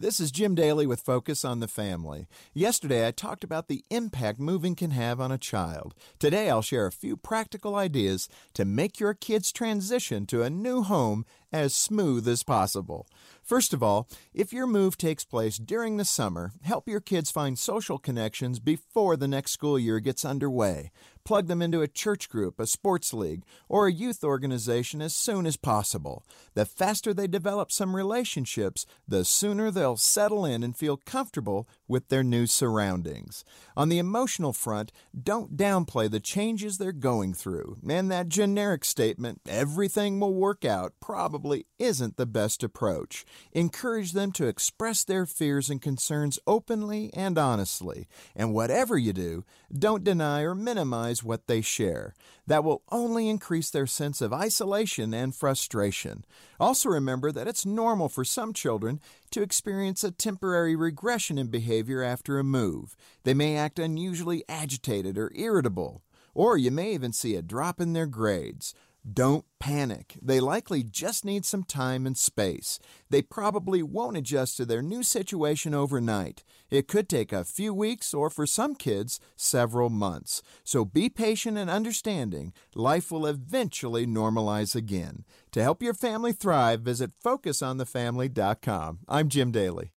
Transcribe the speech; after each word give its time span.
This 0.00 0.20
is 0.20 0.30
Jim 0.30 0.54
Daly 0.54 0.86
with 0.86 1.00
Focus 1.00 1.44
on 1.44 1.58
the 1.58 1.66
Family. 1.66 2.28
Yesterday, 2.54 3.04
I 3.04 3.10
talked 3.10 3.42
about 3.42 3.66
the 3.66 3.84
impact 3.90 4.38
moving 4.38 4.76
can 4.76 4.92
have 4.92 5.20
on 5.20 5.32
a 5.32 5.38
child. 5.38 5.92
Today, 6.20 6.48
I'll 6.48 6.62
share 6.62 6.86
a 6.86 6.92
few 6.92 7.16
practical 7.16 7.74
ideas 7.74 8.28
to 8.54 8.64
make 8.64 9.00
your 9.00 9.12
kid's 9.12 9.50
transition 9.50 10.24
to 10.26 10.44
a 10.44 10.50
new 10.50 10.84
home 10.84 11.26
as 11.52 11.74
smooth 11.74 12.28
as 12.28 12.44
possible. 12.44 13.08
First 13.48 13.72
of 13.72 13.82
all, 13.82 14.06
if 14.34 14.52
your 14.52 14.66
move 14.66 14.98
takes 14.98 15.24
place 15.24 15.56
during 15.56 15.96
the 15.96 16.04
summer, 16.04 16.52
help 16.60 16.86
your 16.86 17.00
kids 17.00 17.30
find 17.30 17.58
social 17.58 17.96
connections 17.96 18.58
before 18.58 19.16
the 19.16 19.26
next 19.26 19.52
school 19.52 19.78
year 19.78 20.00
gets 20.00 20.22
underway. 20.22 20.90
Plug 21.24 21.46
them 21.46 21.60
into 21.60 21.82
a 21.82 21.88
church 21.88 22.28
group, 22.30 22.58
a 22.58 22.66
sports 22.66 23.12
league, 23.12 23.44
or 23.68 23.86
a 23.86 23.92
youth 23.92 24.24
organization 24.24 25.02
as 25.02 25.14
soon 25.14 25.46
as 25.46 25.58
possible. 25.58 26.24
The 26.54 26.64
faster 26.64 27.12
they 27.12 27.26
develop 27.26 27.70
some 27.70 27.96
relationships, 27.96 28.86
the 29.06 29.26
sooner 29.26 29.70
they'll 29.70 29.98
settle 29.98 30.46
in 30.46 30.62
and 30.62 30.76
feel 30.76 30.96
comfortable 30.96 31.68
with 31.86 32.08
their 32.08 32.22
new 32.22 32.46
surroundings. 32.46 33.44
On 33.76 33.90
the 33.90 33.98
emotional 33.98 34.54
front, 34.54 34.90
don't 35.22 35.54
downplay 35.56 36.10
the 36.10 36.20
changes 36.20 36.78
they're 36.78 36.92
going 36.92 37.34
through, 37.34 37.78
and 37.86 38.10
that 38.10 38.28
generic 38.28 38.84
statement, 38.84 39.40
everything 39.46 40.20
will 40.20 40.34
work 40.34 40.64
out, 40.64 40.94
probably 41.00 41.66
isn't 41.78 42.16
the 42.16 42.26
best 42.26 42.62
approach. 42.62 43.26
Encourage 43.52 44.12
them 44.12 44.32
to 44.32 44.46
express 44.46 45.04
their 45.04 45.26
fears 45.26 45.70
and 45.70 45.80
concerns 45.80 46.38
openly 46.46 47.10
and 47.14 47.38
honestly, 47.38 48.08
and 48.36 48.52
whatever 48.52 48.96
you 48.96 49.12
do, 49.12 49.44
don't 49.76 50.04
deny 50.04 50.42
or 50.42 50.54
minimize 50.54 51.22
what 51.22 51.46
they 51.46 51.60
share. 51.60 52.14
That 52.46 52.64
will 52.64 52.82
only 52.90 53.28
increase 53.28 53.70
their 53.70 53.86
sense 53.86 54.20
of 54.20 54.32
isolation 54.32 55.12
and 55.12 55.34
frustration. 55.34 56.24
Also, 56.58 56.88
remember 56.88 57.30
that 57.32 57.48
it's 57.48 57.66
normal 57.66 58.08
for 58.08 58.24
some 58.24 58.52
children 58.52 59.00
to 59.30 59.42
experience 59.42 60.02
a 60.02 60.10
temporary 60.10 60.74
regression 60.74 61.38
in 61.38 61.48
behavior 61.48 62.02
after 62.02 62.38
a 62.38 62.44
move. 62.44 62.96
They 63.24 63.34
may 63.34 63.56
act 63.56 63.78
unusually 63.78 64.44
agitated 64.48 65.18
or 65.18 65.32
irritable, 65.34 66.02
or 66.34 66.56
you 66.56 66.70
may 66.70 66.94
even 66.94 67.12
see 67.12 67.34
a 67.34 67.42
drop 67.42 67.80
in 67.80 67.92
their 67.92 68.06
grades. 68.06 68.74
Don't 69.10 69.44
panic. 69.58 70.14
They 70.20 70.40
likely 70.40 70.82
just 70.82 71.24
need 71.24 71.46
some 71.46 71.62
time 71.62 72.06
and 72.06 72.16
space. 72.16 72.78
They 73.08 73.22
probably 73.22 73.82
won't 73.82 74.16
adjust 74.16 74.56
to 74.56 74.66
their 74.66 74.82
new 74.82 75.02
situation 75.02 75.72
overnight. 75.72 76.42
It 76.70 76.88
could 76.88 77.08
take 77.08 77.32
a 77.32 77.44
few 77.44 77.72
weeks 77.72 78.12
or, 78.12 78.28
for 78.28 78.46
some 78.46 78.74
kids, 78.74 79.20
several 79.36 79.88
months. 79.88 80.42
So 80.64 80.84
be 80.84 81.08
patient 81.08 81.56
and 81.56 81.70
understanding. 81.70 82.52
Life 82.74 83.10
will 83.10 83.26
eventually 83.26 84.06
normalize 84.06 84.74
again. 84.74 85.24
To 85.52 85.62
help 85.62 85.82
your 85.82 85.94
family 85.94 86.32
thrive, 86.32 86.80
visit 86.80 87.12
FocusOnTheFamily.com. 87.24 88.98
I'm 89.08 89.28
Jim 89.28 89.52
Daly. 89.52 89.92